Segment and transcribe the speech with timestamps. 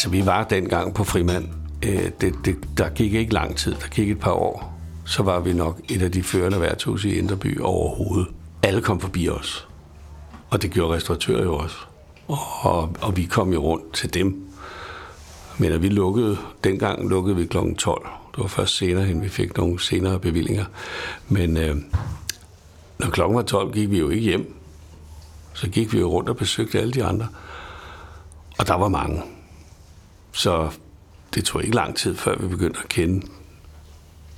[0.00, 1.48] Altså, vi var dengang på frimand.
[1.84, 3.74] Øh, det, det, der gik ikke lang tid.
[3.74, 4.80] Der gik et par år.
[5.04, 8.28] Så var vi nok et af de førende værtshus i Inderby overhovedet.
[8.62, 9.68] Alle kom forbi os.
[10.50, 11.76] Og det gjorde restauratører jo også.
[12.62, 14.44] Og, og vi kom jo rundt til dem.
[15.58, 17.58] Men at vi lukkede, dengang lukkede vi kl.
[17.78, 18.08] 12.
[18.32, 20.64] Det var først senere hen, vi fik nogle senere bevillinger.
[21.28, 21.76] Men øh,
[22.98, 24.54] når klokken var 12, gik vi jo ikke hjem.
[25.54, 27.26] Så gik vi jo rundt og besøgte alle de andre.
[28.58, 29.22] Og der var mange.
[30.32, 30.70] Så
[31.34, 33.26] det tog ikke lang tid, før vi begyndte at kende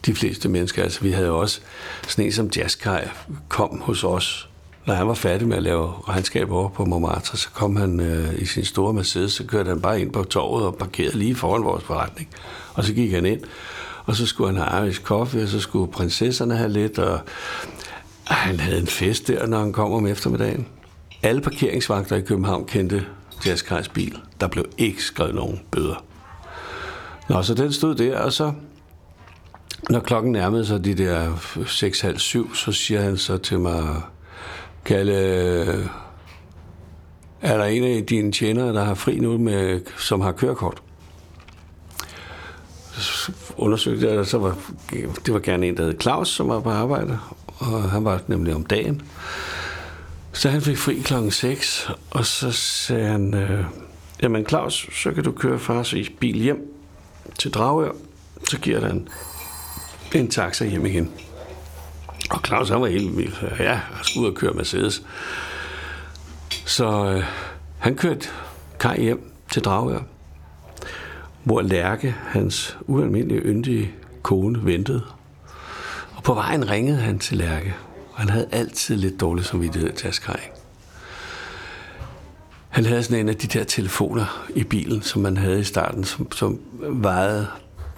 [0.06, 0.82] de fleste mennesker.
[0.82, 1.60] Altså, vi havde også
[2.08, 3.08] sådan en som Jazzkaj
[3.48, 4.48] kom hos os.
[4.86, 8.42] Når han var færdig med at lave regnskab over på Montmartre, så kom han øh,
[8.42, 11.64] i sin store Mercedes, så kørte han bare ind på torvet og parkerede lige foran
[11.64, 12.28] vores forretning.
[12.74, 13.40] Og så gik han ind,
[14.04, 17.20] og så skulle han have Irish coffee, og så skulle prinsesserne have lidt, og
[18.24, 20.66] han havde en fest der, når han kom om eftermiddagen.
[21.22, 23.06] Alle parkeringsvagter i København kendte
[23.46, 24.18] Jazzkajs bil.
[24.40, 26.04] Der blev ikke skrevet nogen bøder.
[27.28, 28.52] Nå, så den stod der, og så,
[29.90, 34.02] når klokken nærmede sig de der 6.30-7, så siger han så til mig,
[34.84, 35.14] Kalle,
[37.40, 40.82] er der en af dine tjenere, der har fri nu, med, som har kørekort?
[42.92, 44.56] Så undersøgte jeg, så var,
[45.26, 47.18] det var gerne en, der hed Claus, som var på arbejde,
[47.58, 49.02] og han var nemlig om dagen.
[50.32, 53.64] Så han fik fri klokken 6, og så sagde han, øh,
[54.22, 56.72] jamen Claus, så kan du køre fars i bil hjem
[57.38, 57.92] til Dragør,
[58.50, 59.08] så giver der en,
[60.14, 61.10] en taxa hjem igen.
[62.30, 63.32] Og Claus, han var helt vild.
[63.58, 65.02] Ja, jeg skulle ud og køre Mercedes.
[66.66, 67.24] Så øh,
[67.78, 68.28] han kørte
[68.80, 70.00] Kai hjem til Dragør,
[71.44, 73.92] hvor Lærke, hans ualmindelige yndige
[74.22, 75.02] kone, ventede.
[76.16, 77.74] Og på vejen ringede han til Lærke,
[78.16, 80.40] han havde altid lidt dårlig samvittighed til Askai.
[82.68, 86.04] Han havde sådan en af de der telefoner i bilen, som man havde i starten,
[86.04, 87.46] som, som vejede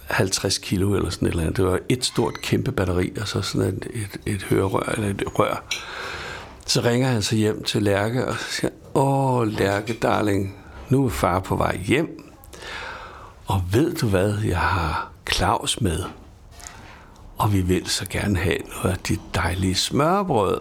[0.07, 1.57] 50 kilo eller sådan et eller andet.
[1.57, 5.23] Det var et stort kæmpe batteri, og så sådan et, et, et hørerør eller et
[5.39, 5.65] rør.
[6.67, 10.57] Så ringer han så hjem til Lærke og siger, åh Lærke, darling,
[10.89, 12.25] nu er far på vej hjem.
[13.47, 15.99] Og ved du hvad, jeg har Claus med.
[17.44, 20.60] Og vi vil så gerne have noget af dit dejlige smørbrød.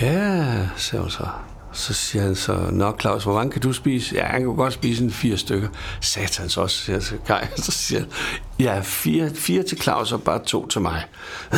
[0.00, 1.26] Ja, sagde hun så.
[1.72, 4.14] Så siger han så, Nå Claus, hvor mange kan du spise?
[4.14, 5.68] Ja, han kan godt spise en fire stykker.
[6.00, 7.46] Sat han så også, siger så Kai.
[7.56, 8.08] Så siger han,
[8.58, 11.04] ja, fire, fire til Claus og bare to til mig.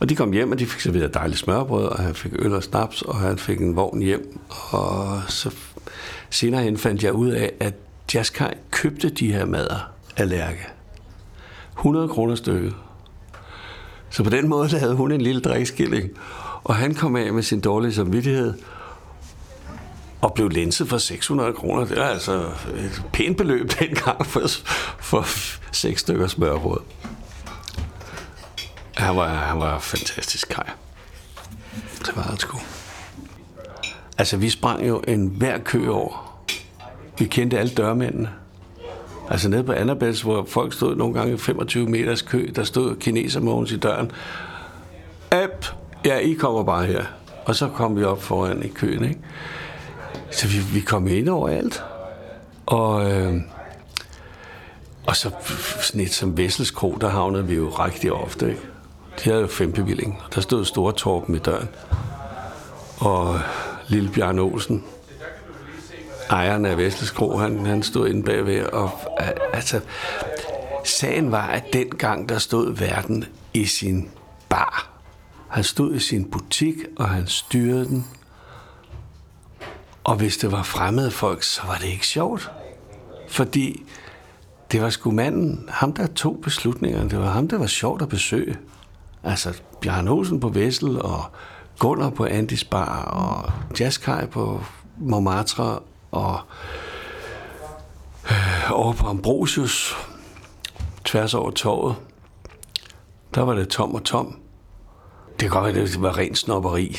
[0.00, 2.62] og de kom hjem, og de fik serveret dejligt smørbrød, og han fik øl og
[2.62, 4.38] snaps, og han fik en vogn hjem.
[4.70, 5.50] Og så
[6.30, 7.74] senere hen fandt jeg ud af, at
[8.14, 10.74] Jaskaj købte de her mader af Lærke.
[11.78, 12.74] 100 kroner stykket.
[14.10, 16.10] Så på den måde havde hun en lille drikskilling.
[16.64, 18.54] Og han kom af med sin dårlige samvittighed
[20.20, 21.84] og blev lenset for 600 kroner.
[21.84, 22.32] Det er altså
[22.76, 24.42] et pænt beløb dengang for,
[24.98, 25.26] for
[25.72, 26.80] seks stykker smørbrød.
[28.96, 30.70] Han var, han var fantastisk kaj.
[31.98, 32.58] Det var han sgu.
[34.18, 36.40] Altså, vi sprang jo en hver kø over.
[37.18, 38.30] Vi kendte alle dørmændene.
[39.30, 43.72] Altså nede på Annabels, hvor folk stod nogle gange 25 meters kø, der stod kinesermogens
[43.72, 44.12] i døren.
[45.30, 45.66] App,
[46.04, 47.04] ja, I kommer bare her.
[47.44, 49.20] Og så kom vi op foran i køen, ikke?
[50.30, 51.84] Så vi, vi kom ind over alt.
[52.66, 53.34] Og, øh,
[55.06, 55.30] og så
[55.80, 58.60] sådan et som Vesselskro, der havnede vi jo rigtig ofte, ikke?
[59.24, 60.22] De havde jo fembevilling.
[60.34, 61.68] Der stod Store Torben i døren.
[62.98, 63.40] Og
[63.88, 64.84] Lille Bjørn Olsen,
[66.30, 68.66] ejeren af Vestelskro, han, han stod inde bagved.
[68.66, 68.90] Og,
[69.52, 69.80] altså,
[70.84, 73.24] sagen var, at dengang der stod verden
[73.54, 74.08] i sin
[74.48, 74.90] bar.
[75.48, 78.06] Han stod i sin butik, og han styrede den.
[80.04, 82.52] Og hvis det var fremmede folk, så var det ikke sjovt.
[83.28, 83.82] Fordi
[84.72, 87.10] det var sgu manden, ham der tog beslutningerne.
[87.10, 88.58] Det var ham, der var sjovt at besøge.
[89.22, 91.24] Altså Bjørn Olsen på Vessel, og
[91.78, 94.62] Gunnar på Andis Bar, og Jazzkaj på
[94.98, 95.78] Montmartre,
[96.14, 96.40] og
[98.30, 99.96] øh, over på Ambrosius,
[101.04, 101.96] tværs over torvet,
[103.34, 104.36] der var det tom og tom.
[105.30, 106.96] Det kan godt være, at det var rent snopperi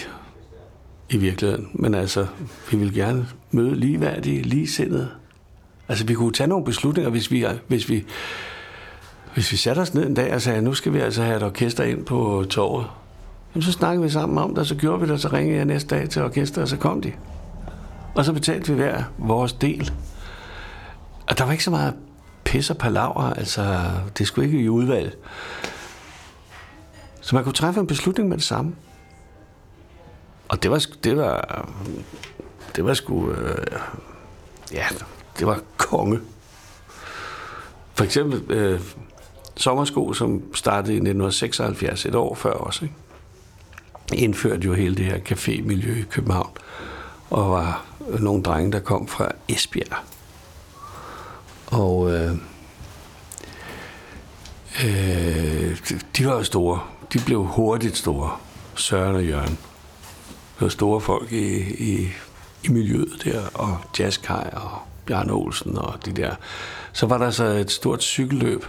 [1.10, 2.28] i virkeligheden, men altså,
[2.72, 5.10] vi vil gerne møde ligeværdige, ligesindede.
[5.88, 8.06] Altså, vi kunne tage nogle beslutninger, hvis vi, hvis vi,
[9.34, 11.44] hvis vi satte os ned en dag og sagde, nu skal vi altså have et
[11.44, 12.88] orkester ind på torvet.
[13.56, 15.58] Jamen, så snakkede vi sammen om det, og så gjorde vi det, og så ringede
[15.58, 17.14] jeg næste dag til orkester, og så kom de.
[18.16, 19.92] Og så betalte vi hver vores del.
[21.28, 21.94] Og der var ikke så meget
[22.44, 25.18] pis og palaver, altså det skulle ikke i udvalg.
[27.22, 28.76] Så man kunne træffe en beslutning med det samme.
[30.48, 31.70] Og det var, det var,
[32.76, 33.66] det var sgu, øh,
[34.72, 34.86] ja,
[35.40, 36.20] det var konge.
[37.94, 38.82] For eksempel øh,
[39.56, 42.96] Sommersko, som startede i 1976, et år før også, ikke?
[44.14, 46.52] indførte jo hele det her cafémiljø i København,
[47.30, 47.86] og var
[48.20, 49.98] nogle drenge, der kom fra Esbjerg.
[51.68, 52.32] Og øh,
[54.86, 55.78] øh,
[56.18, 56.80] de var jo store.
[57.14, 58.38] De blev hurtigt store.
[58.76, 59.58] Søren og Jørgen.
[60.56, 61.58] Det var store folk i,
[61.94, 62.10] i,
[62.64, 64.72] i miljøet der, og Jazzkaj og
[65.06, 66.36] Bjarne Olsen og de der.
[66.94, 68.66] Så var der så et stort cykelløb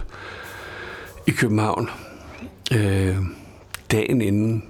[1.27, 1.89] i København
[2.73, 3.17] øh,
[3.91, 4.63] dagen inden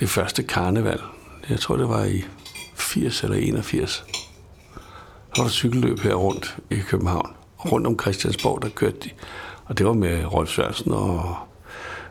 [0.00, 1.00] det første karneval.
[1.48, 2.24] Jeg tror, det var i
[2.96, 4.04] 80 eller 81.
[5.36, 7.30] Der var der cykelløb her rundt i København.
[7.58, 9.10] Rundt om Christiansborg, der kørte de.
[9.64, 11.36] Og det var med Rolf Sørensen og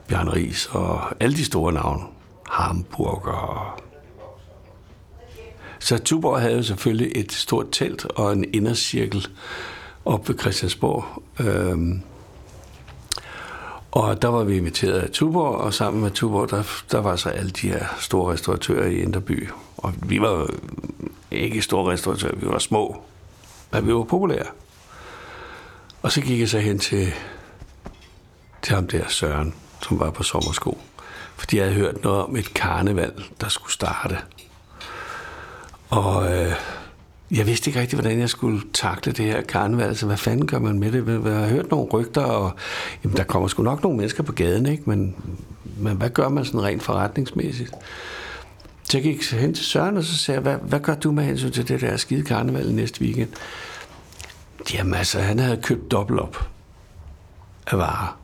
[0.08, 2.04] Bjørn Ries og alle de store navne.
[2.50, 3.82] Hamburg og...
[5.80, 9.28] Så Tuborg havde selvfølgelig et stort telt og en indercirkel
[10.06, 11.06] op ved Christiansborg.
[11.40, 12.02] Øhm,
[13.92, 17.30] og der var vi inviteret af Tuborg, og sammen med Tuborg, der, der var så
[17.30, 19.50] alle de her store restauratører i Inderby.
[19.86, 20.48] Og vi var
[21.32, 23.02] ikke store restauratører, vi var små,
[23.72, 24.46] men vi var populære.
[26.02, 27.14] Og så gik jeg så hen til,
[28.62, 30.78] til ham der Søren, som var på sommersko.
[31.36, 34.18] Fordi jeg havde hørt noget om et karneval, der skulle starte.
[35.90, 36.54] Og øh,
[37.32, 39.88] jeg vidste ikke rigtig, hvordan jeg skulle takle det her karneval.
[39.88, 41.26] Altså, hvad fanden gør man med det?
[41.26, 42.52] Jeg har hørt nogle rygter, og
[43.04, 44.84] jamen, der kommer sgu nok nogle mennesker på gaden, ikke?
[44.86, 45.16] Men,
[45.78, 47.72] men hvad gør man sådan rent forretningsmæssigt?
[48.90, 51.24] Så jeg gik hen til Søren, og så sagde jeg, hvad, hvad gør du med
[51.24, 53.30] hensyn til det der skide karneval næste weekend?
[54.74, 56.50] Jamen altså, han havde købt dobbelt op
[57.68, 58.18] af varer.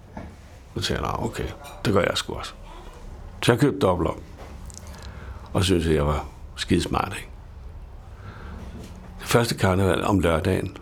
[0.75, 1.45] Så sagde jeg, okay,
[1.85, 2.53] det gør jeg sgu også.
[3.43, 4.19] Så jeg købte dobbelt op.
[5.53, 7.29] Og synes jeg, jeg var skide smart, ikke?
[9.19, 10.77] Det første karneval om lørdagen,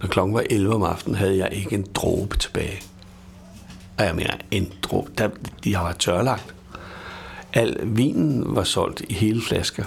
[0.00, 2.82] når klokken var 11 om aftenen, havde jeg ikke en dråbe tilbage.
[3.98, 5.10] Og jeg mener, en dråbe.
[5.18, 5.28] Der,
[5.64, 6.54] de har været tørlagt.
[7.52, 9.84] Al vinen var solgt i hele flasker.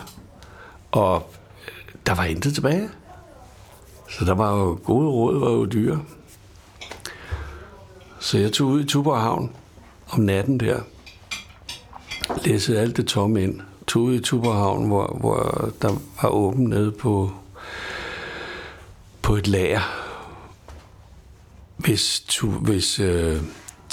[0.92, 1.32] Og
[1.68, 2.90] øh, der var intet tilbage.
[4.10, 6.04] Så der var jo gode råd, var jo dyre.
[8.20, 9.52] Så jeg tog ud i Tuborg Havn
[10.10, 10.80] om natten der,
[12.46, 16.70] læssede alt det tomme ind, tog ud i Tuborg Havn, hvor, hvor der var åbent
[16.70, 17.32] nede på,
[19.22, 19.82] på et lager.
[21.78, 23.42] Hvis, tu, hvis øh,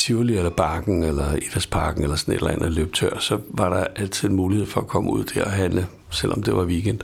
[0.01, 3.85] Tivoli eller Bakken eller Idrætsparken eller sådan et eller andet løb tør, så var der
[3.97, 7.01] altid en mulighed for at komme ud der og handle, selvom det var weekend.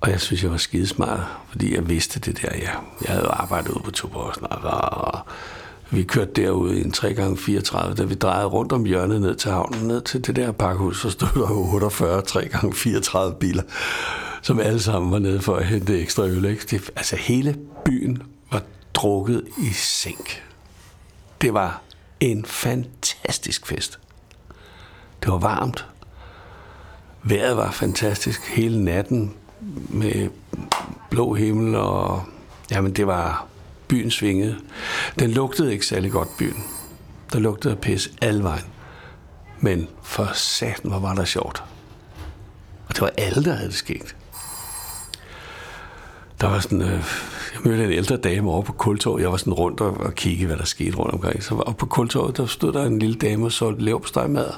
[0.00, 2.48] Og jeg synes, jeg var skidesmart, fordi jeg vidste det der.
[2.54, 2.70] Ja.
[3.04, 5.18] Jeg havde arbejdet ude på Tuborg snart, og
[5.90, 9.88] vi kørte derude i en 3x34, da vi drejede rundt om hjørnet ned til havnen,
[9.88, 13.62] ned til det der pakhus, så stod der 48 3x34 biler,
[14.42, 16.44] som alle sammen var nede for at hente ekstra øl.
[16.44, 16.66] Ikke?
[16.70, 18.22] Det, altså hele byen
[18.52, 18.62] var
[18.96, 20.42] drukket i sænk.
[21.40, 21.82] Det var
[22.20, 23.98] en fantastisk fest.
[25.22, 25.86] Det var varmt.
[27.22, 29.34] Vejret var fantastisk hele natten
[29.88, 30.30] med
[31.10, 32.22] blå himmel, og
[32.70, 33.46] jamen det var
[33.88, 34.58] byen svingede.
[35.18, 36.64] Den lugtede ikke særlig godt, byen.
[37.32, 38.64] Der lugtede af pis alle vejen.
[39.60, 41.64] Men for satan, hvor var der sjovt.
[42.88, 44.16] Og det var alle, der havde det skægt.
[46.40, 46.88] Der var sådan, øh,
[47.54, 49.22] jeg mødte en ældre dame over på Kultorvet.
[49.22, 51.42] Jeg var sådan rundt og, og kiggede, hvad der skete rundt omkring.
[51.42, 54.50] Så var på Kultorvet, der stod der en lille dame og solgte leverpostejmad.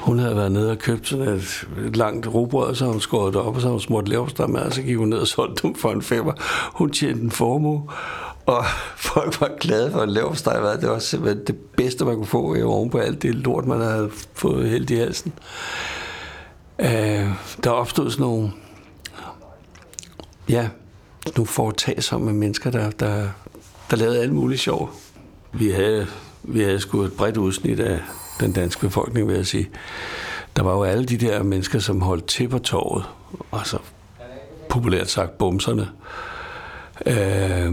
[0.00, 3.42] Hun havde været nede og købt sådan et, et langt robrød, så hun skåret det
[3.42, 5.90] op, og så hun smurt leverpostejmad, og så gik hun ned og solgte dem for
[5.90, 6.32] en femmer.
[6.74, 7.82] Hun tjente en formue,
[8.46, 8.64] og
[9.12, 10.78] folk var glade for en leverpostejmad.
[10.78, 13.80] Det var simpelthen det bedste, man kunne få i oven på alt det lort, man
[13.80, 15.32] havde fået helt i halsen.
[16.78, 17.28] Øh,
[17.64, 18.50] der opstod sådan nogle,
[20.48, 20.68] ja,
[21.36, 23.28] nogle foretagsomme mennesker, der, der,
[23.90, 24.90] der lavede alt muligt sjov.
[25.52, 26.06] Vi havde,
[26.42, 28.00] vi havde sgu et bredt udsnit af
[28.40, 29.68] den danske befolkning, vil jeg sige.
[30.56, 33.04] Der var jo alle de der mennesker, som holdt til på torvet,
[33.52, 33.78] altså
[34.68, 35.88] populært sagt bumserne.
[37.06, 37.72] Øh,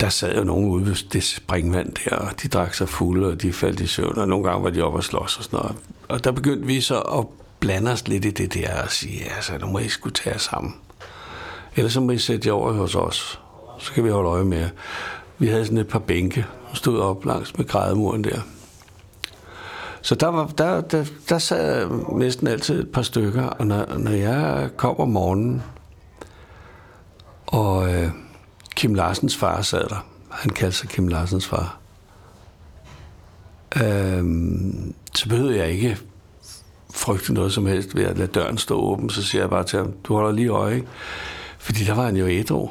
[0.00, 3.42] der sad jo nogen ude ved det springvand der, og de drak sig fulde, og
[3.42, 5.76] de faldt i søvn, og nogle gange var de oppe og slås og sådan noget.
[6.08, 7.26] Og der begyndte vi så at
[7.60, 10.38] blande os lidt i det der og sige, altså, nu må I skulle tage jer
[10.38, 10.74] sammen.
[11.76, 13.40] Ellers så må I sætte jer over hos os.
[13.78, 14.68] Så kan vi holde øje med
[15.38, 18.40] Vi havde sådan et par bænke, som stod op langs med grædemuren der.
[20.02, 24.10] Så der, var, der, der, der sad næsten altid et par stykker, og når, når
[24.10, 25.62] jeg kom om morgenen,
[27.46, 28.10] og øh,
[28.76, 31.78] Kim Larsens far sad der, han kaldte sig Kim Larsens far,
[33.76, 34.24] øh,
[35.14, 35.98] så behøvede jeg ikke
[36.94, 39.78] frygte noget som helst ved at lade døren stå åben, så siger jeg bare til
[39.78, 40.86] ham, du holder lige øje, ikke?
[41.60, 42.68] Fordi der var han jo ædru.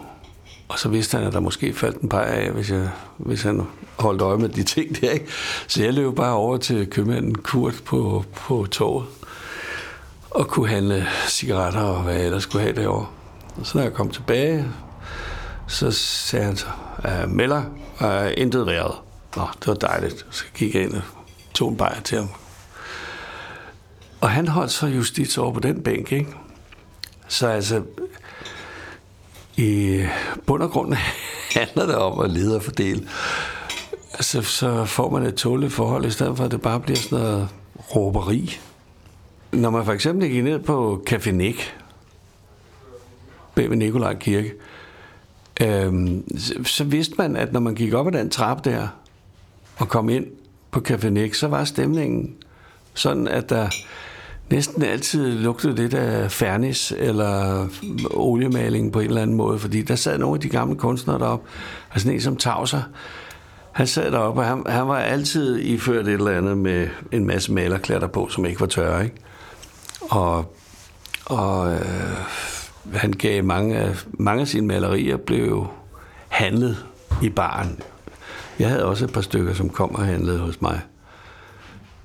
[0.67, 3.67] Og så vidste han, at der måske faldt en par af, hvis, jeg, hvis han
[4.00, 5.12] holdt øje med de ting der.
[5.12, 5.25] Ikke?
[5.67, 9.05] Så jeg løb bare over til købmanden Kurt på, på toget
[10.29, 13.08] og kunne handle cigaretter og hvad jeg ellers skulle have derovre.
[13.55, 14.65] Og så når jeg kom tilbage,
[15.67, 16.65] så sagde han så,
[17.27, 17.63] Meller,
[18.01, 18.96] Melder, intet været.
[19.36, 20.25] Nå, det var dejligt.
[20.29, 21.01] Så gik jeg ind og
[21.53, 22.29] tog en bajer til ham.
[24.22, 26.36] Og han holdt så justits over på den bænk, ikke?
[27.27, 27.81] Så altså,
[29.60, 30.04] i
[30.46, 30.94] bund og grund
[31.58, 33.08] handler det om at lede og fordele.
[34.20, 36.98] Så, altså, så får man et tåligt forhold, i stedet for at det bare bliver
[36.98, 37.50] sådan noget
[37.96, 38.60] råberi.
[39.51, 41.75] Når man for eksempel gik ned på Café Nick,
[43.56, 44.54] bag ved Nikolaj Kirke,
[45.62, 48.88] øhm, så, så vidste man, at når man gik op ad den trappe der,
[49.78, 50.25] og kom ind
[50.72, 52.36] på Café Nick, så var stemningen
[52.94, 53.70] sådan, at der
[54.51, 57.68] næsten altid lugtede lidt af fernis eller
[58.12, 61.50] oliemaling på en eller anden måde, fordi der sad nogle af de gamle kunstnere deroppe,
[61.91, 62.82] altså en som Tauser,
[63.72, 67.53] han sad deroppe, og han, han var altid iført et eller andet med en masse
[67.53, 69.15] malerklæder på, som ikke var tørre, ikke?
[70.01, 70.56] Og,
[71.25, 71.82] og øh,
[72.94, 75.68] han gav mange af, mange af sine malerier blev
[76.27, 76.86] handlet
[77.22, 77.79] i baren.
[78.60, 80.82] Jeg havde også et par stykker, som kom og handlede hos mig.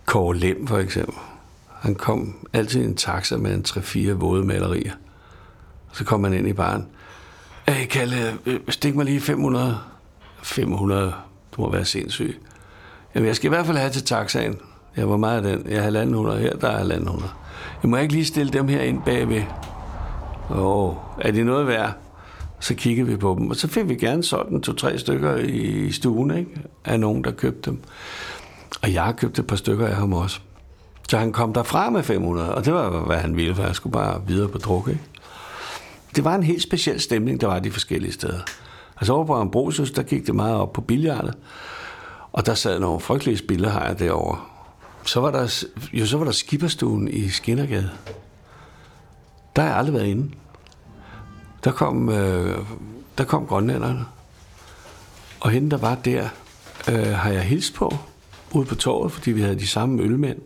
[0.07, 1.15] Kåre Lem for eksempel.
[1.85, 4.93] Han kom altid i en taxa med en 3-4 våde malerier.
[5.93, 6.87] Så kom han ind i baren.
[7.69, 9.79] Hey, Kalle, øh, stik mig lige 500.
[10.43, 11.14] 500,
[11.57, 12.41] du må være sindssyg.
[13.14, 14.59] Jamen, jeg skal i hvert fald have til taxaen.
[14.97, 15.71] Ja, hvor meget er den.
[15.71, 17.25] Jeg har 1.500 her, der er 1.500.
[17.83, 19.43] Jeg må ikke lige stille dem her ind bagved.
[20.50, 21.93] Åh, oh, er det noget værd?
[22.61, 26.38] Så kiggede vi på dem, og så fik vi gerne sådan to-tre stykker i stuen,
[26.38, 26.50] ikke?
[26.85, 27.81] Af nogen, der købte dem.
[28.83, 30.41] Og jeg har købt et par stykker af ham også.
[31.09, 33.93] Så han kom derfra med 500, og det var, hvad han ville, for han skulle
[33.93, 35.01] bare videre på druk, ikke?
[36.17, 38.41] Det var en helt speciel stemning, der var de forskellige steder.
[38.97, 41.35] Altså over på Ambrosius, der gik det meget op på billiardet,
[42.33, 44.39] og der sad nogle frygtelige spillehajer derovre.
[45.05, 47.91] Så var der, jo, så var der skipperstuen i Skinnergade.
[49.57, 50.31] Der har jeg aldrig været inde.
[51.65, 52.59] Der kom, øh,
[53.19, 54.05] der kom grønlænderne.
[55.41, 56.29] Og hende, der var der,
[56.89, 57.97] øh, har jeg hilst på
[58.53, 60.39] ude på torvet, fordi vi havde de samme ølmænd.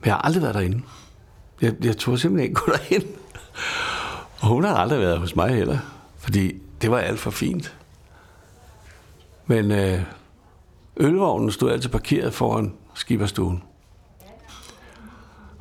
[0.00, 0.82] Men jeg har aldrig været derinde.
[1.60, 3.04] Jeg, jeg tog simpelthen ikke gå derind.
[4.40, 5.78] Og hun har aldrig været hos mig heller,
[6.18, 7.76] fordi det var alt for fint.
[9.46, 10.02] Men øh,
[10.96, 13.62] ølvognen stod altid parkeret foran skiberstuen.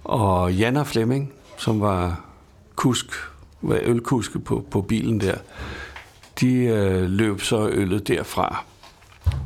[0.04, 2.26] Og Janna Flemming, som var
[2.76, 3.12] kusk,
[3.62, 5.38] var ølkuske på, på bilen der,
[6.40, 8.64] de øh, løb så øllet derfra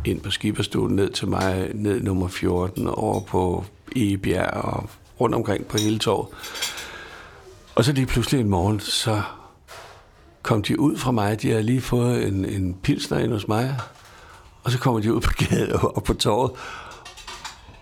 [0.05, 5.65] ind på skiberstuen ned til mig, ned nummer 14, over på Egebjerg og rundt omkring
[5.65, 6.27] på hele torvet.
[7.75, 9.21] Og så lige pludselig en morgen, så
[10.41, 11.41] kom de ud fra mig.
[11.41, 13.79] De havde lige fået en, en pilsner ind hos mig.
[14.63, 16.51] Og så kommer de ud på gaden og på torvet.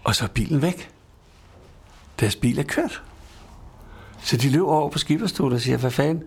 [0.04, 0.90] Og så er bilen væk.
[2.20, 3.02] Deres bil er kørt.
[4.24, 6.24] Så de løber over på skipperstolen og siger, hvad fanden?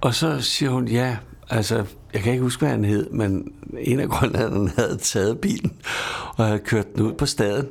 [0.00, 1.16] Og så siger hun, ja,
[1.50, 5.76] altså, jeg kan ikke huske, hvad han hed, men en af grønlanderne havde taget bilen
[6.36, 7.66] og havde kørt den ud på staden.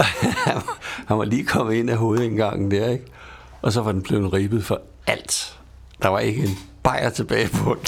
[1.08, 3.04] han var lige kommet ind af hovedindgangen der, ikke?
[3.62, 5.58] Og så var den blevet ribet for alt.
[6.02, 7.86] Der var ikke en bajer tilbage på den.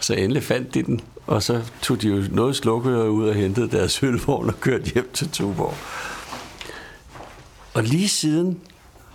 [0.00, 3.70] Så endelig fandt de den, og så tog de jo noget slukøret ud og hentede
[3.70, 5.74] deres ølvogn og kørte hjem til Tuborg.
[7.74, 8.60] Og lige siden,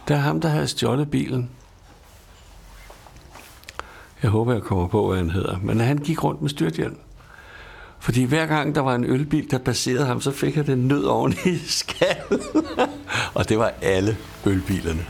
[0.07, 1.49] der er ham, der havde stjålet bilen.
[4.23, 5.57] Jeg håber, jeg kommer på, hvad han hedder.
[5.63, 6.97] Men han gik rundt med styrthjelm.
[7.99, 11.03] Fordi hver gang der var en ølbil, der passerede ham, så fik han den nød
[11.03, 12.41] oven i skallen.
[13.33, 15.05] og det var alle ølbilerne.